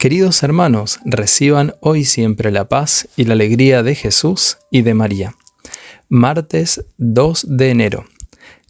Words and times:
Queridos 0.00 0.42
hermanos, 0.42 0.98
reciban 1.04 1.74
hoy 1.80 2.06
siempre 2.06 2.50
la 2.50 2.70
paz 2.70 3.06
y 3.16 3.24
la 3.24 3.34
alegría 3.34 3.82
de 3.82 3.94
Jesús 3.94 4.56
y 4.70 4.80
de 4.80 4.94
María. 4.94 5.34
Martes 6.08 6.86
2 6.96 7.58
de 7.58 7.68
enero. 7.68 8.06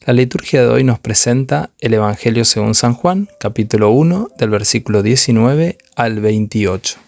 La 0.05 0.13
liturgia 0.13 0.63
de 0.63 0.67
hoy 0.67 0.83
nos 0.83 0.99
presenta 0.99 1.71
el 1.79 1.95
Evangelio 1.95 2.45
según 2.45 2.75
San 2.75 2.95
Juan, 2.95 3.29
capítulo 3.39 3.93
1, 3.93 4.31
del 4.39 4.51
versículo 4.51 5.05
19 5.05 5.79
al 5.95 6.19
28. 6.19 6.99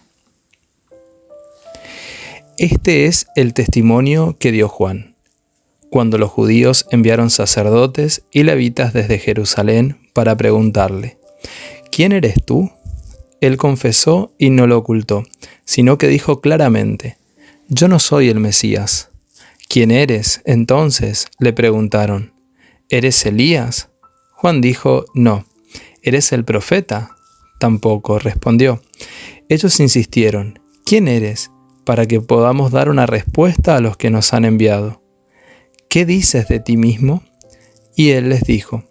Este 2.58 3.07
es 3.07 3.26
el 3.34 3.54
testimonio 3.54 4.36
que 4.39 4.52
dio 4.52 4.68
Juan, 4.68 5.16
cuando 5.90 6.16
los 6.16 6.30
judíos 6.30 6.86
enviaron 6.93 7.29
sacerdotes 7.29 8.22
y 8.30 8.44
levitas 8.44 8.93
desde 8.93 9.18
Jerusalén 9.18 9.98
para 10.12 10.36
preguntarle, 10.36 11.18
¿quién 11.90 12.12
eres 12.12 12.36
tú? 12.46 12.70
Él 13.42 13.56
confesó 13.56 14.32
y 14.38 14.50
no 14.50 14.68
lo 14.68 14.78
ocultó, 14.78 15.24
sino 15.64 15.98
que 15.98 16.06
dijo 16.06 16.40
claramente, 16.40 17.16
Yo 17.68 17.88
no 17.88 17.98
soy 17.98 18.28
el 18.28 18.38
Mesías. 18.38 19.10
¿Quién 19.68 19.90
eres? 19.90 20.42
Entonces 20.44 21.26
le 21.40 21.52
preguntaron, 21.52 22.34
¿eres 22.88 23.26
Elías? 23.26 23.90
Juan 24.30 24.60
dijo, 24.60 25.06
No. 25.12 25.44
¿Eres 26.02 26.30
el 26.30 26.44
profeta? 26.44 27.16
Tampoco 27.58 28.20
respondió. 28.20 28.80
Ellos 29.48 29.80
insistieron, 29.80 30.60
¿quién 30.84 31.08
eres? 31.08 31.50
para 31.84 32.06
que 32.06 32.20
podamos 32.20 32.70
dar 32.70 32.88
una 32.88 33.06
respuesta 33.06 33.74
a 33.74 33.80
los 33.80 33.96
que 33.96 34.08
nos 34.08 34.32
han 34.34 34.44
enviado. 34.44 35.02
¿Qué 35.88 36.06
dices 36.06 36.46
de 36.46 36.60
ti 36.60 36.77
mismo? 36.77 37.24
Y 37.96 38.10
él 38.10 38.28
les 38.28 38.42
dijo, 38.44 38.84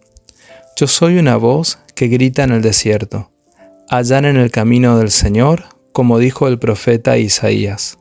Yo 0.76 0.88
soy 0.88 1.20
una 1.20 1.38
voz 1.38 1.80
que 1.96 2.10
grita 2.10 2.44
en 2.44 2.52
el 2.52 2.62
desierto 2.62 3.31
en 3.94 4.38
el 4.38 4.52
camino 4.52 4.98
del 4.98 5.12
Señor, 5.12 5.66
como 5.92 6.18
dijo 6.18 6.48
el 6.48 6.58
profeta 6.58 7.18
Isaías. 7.18 7.98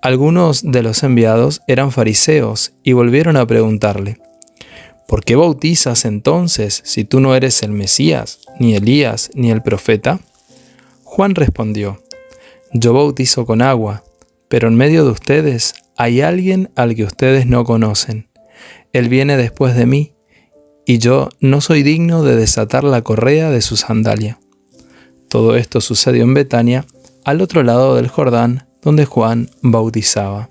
Algunos 0.00 0.62
de 0.62 0.82
los 0.82 1.02
enviados 1.02 1.60
eran 1.66 1.92
fariseos 1.92 2.72
y 2.82 2.94
volvieron 2.94 3.36
a 3.36 3.46
preguntarle, 3.46 4.18
¿por 5.06 5.22
qué 5.22 5.36
bautizas 5.36 6.06
entonces 6.06 6.80
si 6.82 7.04
tú 7.04 7.20
no 7.20 7.36
eres 7.36 7.62
el 7.62 7.72
Mesías, 7.72 8.40
ni 8.58 8.74
Elías, 8.74 9.30
ni 9.34 9.50
el 9.50 9.62
profeta? 9.62 10.18
Juan 11.04 11.34
respondió, 11.34 12.02
yo 12.72 12.94
bautizo 12.94 13.44
con 13.44 13.60
agua, 13.60 14.02
pero 14.48 14.68
en 14.68 14.76
medio 14.76 15.04
de 15.04 15.10
ustedes 15.10 15.74
hay 15.98 16.22
alguien 16.22 16.70
al 16.74 16.94
que 16.94 17.04
ustedes 17.04 17.46
no 17.46 17.64
conocen. 17.64 18.30
Él 18.94 19.10
viene 19.10 19.36
después 19.36 19.76
de 19.76 19.84
mí, 19.84 20.14
y 20.86 20.98
yo 20.98 21.28
no 21.40 21.60
soy 21.60 21.82
digno 21.82 22.22
de 22.22 22.34
desatar 22.34 22.82
la 22.84 23.02
correa 23.02 23.50
de 23.50 23.60
su 23.60 23.76
sandalia. 23.76 24.38
Todo 25.34 25.56
esto 25.56 25.80
sucedió 25.80 26.22
en 26.22 26.32
Betania, 26.32 26.86
al 27.24 27.40
otro 27.40 27.64
lado 27.64 27.96
del 27.96 28.06
Jordán, 28.06 28.68
donde 28.82 29.04
Juan 29.04 29.50
bautizaba. 29.62 30.48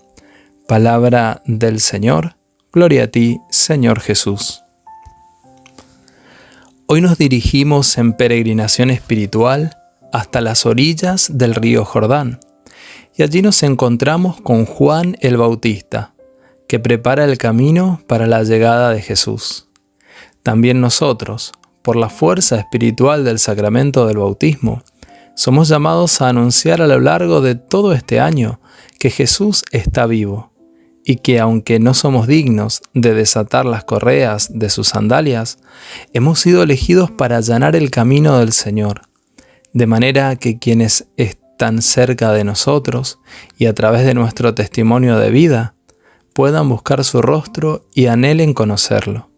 Palabra 0.68 1.42
del 1.46 1.80
Señor, 1.80 2.36
gloria 2.74 3.06
a 3.06 3.08
ti, 3.08 3.40
Señor 3.50 4.02
Jesús. 4.02 4.62
Hoy 6.88 7.00
nos 7.00 7.18
dirigimos 7.18 7.98
en 7.98 8.12
peregrinación 8.12 8.90
espiritual 8.90 9.78
hasta 10.12 10.42
las 10.42 10.66
orillas 10.66 11.30
del 11.32 11.56
río 11.56 11.86
Jordán, 11.86 12.42
y 13.16 13.24
allí 13.24 13.42
nos 13.42 13.64
encontramos 13.64 14.42
con 14.42 14.66
Juan 14.66 15.16
el 15.22 15.38
Bautista, 15.38 16.14
que 16.68 16.80
prepara 16.80 17.24
el 17.24 17.38
camino 17.38 18.02
para 18.06 18.28
la 18.28 18.44
llegada 18.44 18.90
de 18.90 19.02
Jesús. 19.02 19.70
También 20.44 20.82
nosotros, 20.82 21.54
por 21.84 21.96
la 21.96 22.10
fuerza 22.10 22.58
espiritual 22.58 23.24
del 23.24 23.40
sacramento 23.40 24.08
del 24.08 24.18
bautismo, 24.18 24.82
somos 25.36 25.68
llamados 25.68 26.22
a 26.22 26.30
anunciar 26.30 26.82
a 26.82 26.88
lo 26.88 27.00
largo 27.00 27.42
de 27.42 27.56
todo 27.56 27.94
este 27.94 28.20
año 28.20 28.60
que 29.00 29.10
Jesús 29.10 29.64
está 29.72 30.06
vivo 30.06 30.52
y 31.06 31.18
que 31.18 31.40
aunque 31.40 31.80
no 31.80 31.94
somos 31.94 32.28
dignos 32.28 32.82
de 32.94 33.14
desatar 33.14 33.66
las 33.66 33.84
correas 33.84 34.50
de 34.54 34.70
sus 34.70 34.90
sandalias, 34.90 35.58
hemos 36.14 36.40
sido 36.40 36.64
elegidos 36.64 37.12
para 37.12 37.38
allanar 37.38 37.76
el 37.76 37.92
camino 37.92 38.40
del 38.40 38.54
Señor, 38.54 39.02
de 39.74 39.88
manera 39.88 40.36
que 40.38 40.60
quienes 40.60 41.08
están 41.18 41.82
cerca 41.82 42.32
de 42.32 42.44
nosotros 42.44 43.20
y 43.58 43.66
a 43.66 43.74
través 43.74 44.06
de 44.06 44.14
nuestro 44.14 44.54
testimonio 44.54 45.18
de 45.18 45.30
vida 45.30 45.76
puedan 46.34 46.70
buscar 46.70 47.04
su 47.04 47.22
rostro 47.22 47.86
y 47.94 48.06
anhelen 48.08 48.54
conocerlo. 48.54 49.30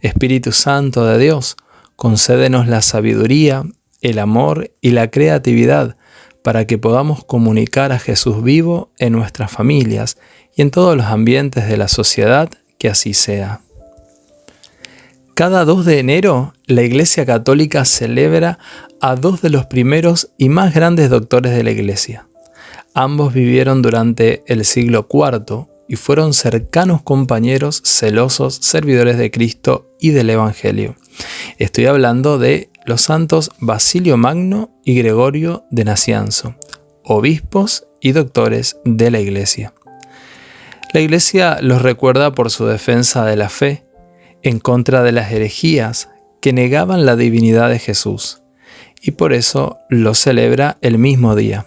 Espíritu 0.00 0.52
Santo 0.52 1.04
de 1.04 1.18
Dios, 1.18 1.56
concédenos 2.00 2.66
la 2.66 2.80
sabiduría, 2.80 3.62
el 4.00 4.20
amor 4.20 4.70
y 4.80 4.92
la 4.92 5.10
creatividad 5.10 5.98
para 6.42 6.66
que 6.66 6.78
podamos 6.78 7.26
comunicar 7.26 7.92
a 7.92 7.98
Jesús 7.98 8.42
vivo 8.42 8.90
en 8.98 9.12
nuestras 9.12 9.50
familias 9.50 10.16
y 10.56 10.62
en 10.62 10.70
todos 10.70 10.96
los 10.96 11.04
ambientes 11.04 11.68
de 11.68 11.76
la 11.76 11.88
sociedad, 11.88 12.48
que 12.78 12.88
así 12.88 13.12
sea. 13.12 13.60
Cada 15.34 15.66
2 15.66 15.84
de 15.84 15.98
enero, 15.98 16.54
la 16.64 16.80
Iglesia 16.80 17.26
Católica 17.26 17.84
celebra 17.84 18.58
a 19.02 19.14
dos 19.14 19.42
de 19.42 19.50
los 19.50 19.66
primeros 19.66 20.32
y 20.38 20.48
más 20.48 20.72
grandes 20.72 21.10
doctores 21.10 21.54
de 21.54 21.64
la 21.64 21.72
Iglesia. 21.72 22.26
Ambos 22.94 23.34
vivieron 23.34 23.82
durante 23.82 24.42
el 24.46 24.64
siglo 24.64 25.06
IV 25.12 25.68
y 25.90 25.96
fueron 25.96 26.34
cercanos 26.34 27.02
compañeros 27.02 27.82
celosos 27.84 28.54
servidores 28.62 29.18
de 29.18 29.32
Cristo 29.32 29.90
y 29.98 30.10
del 30.10 30.30
Evangelio. 30.30 30.94
Estoy 31.58 31.86
hablando 31.86 32.38
de 32.38 32.70
los 32.86 33.00
santos 33.02 33.50
Basilio 33.58 34.16
Magno 34.16 34.70
y 34.84 34.94
Gregorio 34.94 35.64
de 35.72 35.84
Nacianzo, 35.84 36.54
obispos 37.02 37.88
y 38.00 38.12
doctores 38.12 38.76
de 38.84 39.10
la 39.10 39.18
Iglesia. 39.18 39.74
La 40.94 41.00
Iglesia 41.00 41.58
los 41.60 41.82
recuerda 41.82 42.36
por 42.36 42.52
su 42.52 42.66
defensa 42.66 43.24
de 43.24 43.34
la 43.34 43.48
fe 43.48 43.84
en 44.42 44.60
contra 44.60 45.02
de 45.02 45.10
las 45.10 45.32
herejías 45.32 46.08
que 46.40 46.52
negaban 46.52 47.04
la 47.04 47.16
divinidad 47.16 47.68
de 47.68 47.80
Jesús, 47.80 48.42
y 49.02 49.10
por 49.10 49.32
eso 49.32 49.78
los 49.88 50.20
celebra 50.20 50.78
el 50.82 50.98
mismo 50.98 51.34
día. 51.34 51.66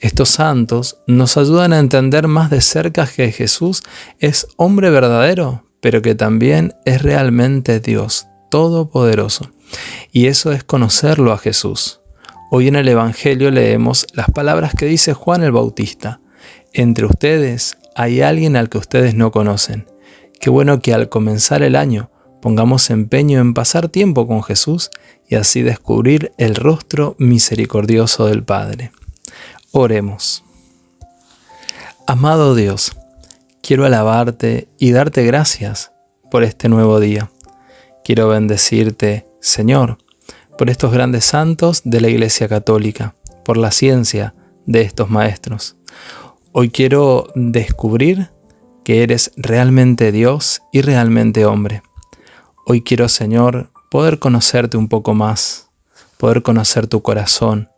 Estos 0.00 0.30
santos 0.30 0.98
nos 1.06 1.36
ayudan 1.36 1.72
a 1.72 1.78
entender 1.78 2.28
más 2.28 2.50
de 2.50 2.60
cerca 2.60 3.06
que 3.06 3.32
Jesús 3.32 3.82
es 4.18 4.46
hombre 4.56 4.90
verdadero, 4.90 5.64
pero 5.80 6.02
que 6.02 6.14
también 6.14 6.74
es 6.84 7.02
realmente 7.02 7.80
Dios 7.80 8.26
Todopoderoso. 8.50 9.50
Y 10.12 10.26
eso 10.26 10.52
es 10.52 10.62
conocerlo 10.62 11.32
a 11.32 11.38
Jesús. 11.38 12.00
Hoy 12.50 12.68
en 12.68 12.76
el 12.76 12.86
Evangelio 12.86 13.50
leemos 13.50 14.06
las 14.12 14.30
palabras 14.30 14.74
que 14.74 14.86
dice 14.86 15.12
Juan 15.12 15.42
el 15.42 15.52
Bautista. 15.52 16.20
Entre 16.72 17.04
ustedes 17.06 17.76
hay 17.96 18.20
alguien 18.20 18.56
al 18.56 18.68
que 18.68 18.78
ustedes 18.78 19.14
no 19.14 19.32
conocen. 19.32 19.86
Qué 20.40 20.50
bueno 20.50 20.80
que 20.80 20.94
al 20.94 21.08
comenzar 21.08 21.62
el 21.62 21.74
año 21.74 22.10
pongamos 22.40 22.90
empeño 22.90 23.40
en 23.40 23.54
pasar 23.54 23.88
tiempo 23.88 24.26
con 24.26 24.42
Jesús 24.42 24.90
y 25.28 25.36
así 25.36 25.62
descubrir 25.62 26.32
el 26.38 26.54
rostro 26.54 27.16
misericordioso 27.18 28.26
del 28.26 28.44
Padre. 28.44 28.92
Oremos. 29.76 30.44
Amado 32.06 32.54
Dios, 32.54 32.92
quiero 33.60 33.84
alabarte 33.84 34.68
y 34.78 34.92
darte 34.92 35.24
gracias 35.24 35.90
por 36.30 36.44
este 36.44 36.68
nuevo 36.68 37.00
día. 37.00 37.32
Quiero 38.04 38.28
bendecirte, 38.28 39.26
Señor, 39.40 39.98
por 40.56 40.70
estos 40.70 40.92
grandes 40.92 41.24
santos 41.24 41.82
de 41.84 42.00
la 42.00 42.08
Iglesia 42.08 42.46
Católica, 42.46 43.16
por 43.44 43.56
la 43.56 43.72
ciencia 43.72 44.36
de 44.64 44.82
estos 44.82 45.10
maestros. 45.10 45.74
Hoy 46.52 46.70
quiero 46.70 47.26
descubrir 47.34 48.30
que 48.84 49.02
eres 49.02 49.32
realmente 49.36 50.12
Dios 50.12 50.62
y 50.70 50.82
realmente 50.82 51.46
hombre. 51.46 51.82
Hoy 52.64 52.82
quiero, 52.82 53.08
Señor, 53.08 53.72
poder 53.90 54.20
conocerte 54.20 54.76
un 54.76 54.86
poco 54.86 55.14
más, 55.14 55.68
poder 56.16 56.44
conocer 56.44 56.86
tu 56.86 57.02
corazón, 57.02 57.70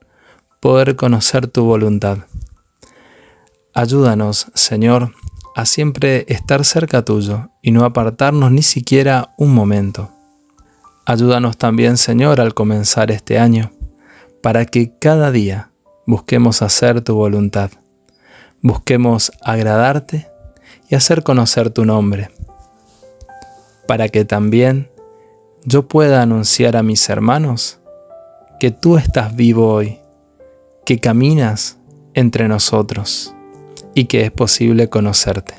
poder 0.66 0.96
conocer 0.96 1.46
tu 1.46 1.62
voluntad. 1.64 2.18
Ayúdanos, 3.72 4.48
Señor, 4.54 5.12
a 5.54 5.64
siempre 5.64 6.24
estar 6.26 6.64
cerca 6.64 7.04
tuyo 7.04 7.50
y 7.62 7.70
no 7.70 7.84
apartarnos 7.84 8.50
ni 8.50 8.62
siquiera 8.62 9.32
un 9.38 9.54
momento. 9.54 10.10
Ayúdanos 11.04 11.56
también, 11.56 11.96
Señor, 11.96 12.40
al 12.40 12.52
comenzar 12.52 13.12
este 13.12 13.38
año, 13.38 13.70
para 14.42 14.64
que 14.64 14.92
cada 14.98 15.30
día 15.30 15.70
busquemos 16.04 16.62
hacer 16.62 17.00
tu 17.00 17.14
voluntad, 17.14 17.70
busquemos 18.60 19.30
agradarte 19.42 20.26
y 20.90 20.96
hacer 20.96 21.22
conocer 21.22 21.70
tu 21.70 21.84
nombre, 21.84 22.32
para 23.86 24.08
que 24.08 24.24
también 24.24 24.90
yo 25.64 25.86
pueda 25.86 26.22
anunciar 26.22 26.76
a 26.76 26.82
mis 26.82 27.08
hermanos 27.08 27.78
que 28.58 28.72
tú 28.72 28.98
estás 28.98 29.36
vivo 29.36 29.72
hoy 29.72 30.00
que 30.86 30.98
caminas 31.00 31.76
entre 32.14 32.48
nosotros 32.48 33.34
y 33.94 34.04
que 34.04 34.22
es 34.22 34.30
posible 34.30 34.88
conocerte. 34.88 35.54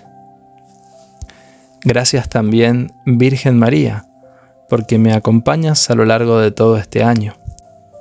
Gracias 1.83 2.29
también, 2.29 2.93
Virgen 3.05 3.59
María, 3.59 4.07
porque 4.69 4.97
me 4.97 5.13
acompañas 5.13 5.89
a 5.89 5.95
lo 5.95 6.05
largo 6.05 6.39
de 6.39 6.51
todo 6.51 6.77
este 6.77 7.03
año 7.03 7.35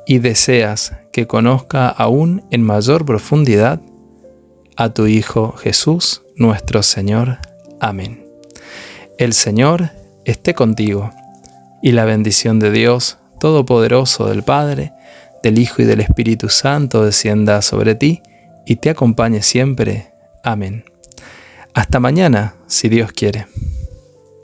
y 0.06 0.18
deseas 0.18 0.94
que 1.12 1.26
conozca 1.26 1.88
aún 1.88 2.44
en 2.50 2.62
mayor 2.62 3.04
profundidad 3.04 3.80
a 4.76 4.90
tu 4.90 5.06
Hijo 5.06 5.52
Jesús, 5.52 6.22
nuestro 6.36 6.82
Señor. 6.82 7.38
Amén. 7.80 8.24
El 9.18 9.32
Señor 9.32 9.90
esté 10.24 10.54
contigo, 10.54 11.10
y 11.82 11.92
la 11.92 12.04
bendición 12.04 12.58
de 12.58 12.70
Dios 12.70 13.18
Todopoderoso 13.38 14.26
del 14.28 14.42
Padre, 14.42 14.92
del 15.46 15.60
Hijo 15.60 15.80
y 15.80 15.84
del 15.84 16.00
Espíritu 16.00 16.48
Santo 16.48 17.04
descienda 17.04 17.62
sobre 17.62 17.94
ti 17.94 18.20
y 18.66 18.76
te 18.76 18.90
acompañe 18.90 19.42
siempre. 19.42 20.08
Amén. 20.42 20.84
Hasta 21.72 22.00
mañana, 22.00 22.56
si 22.66 22.88
Dios 22.88 23.12
quiere. 23.12 23.46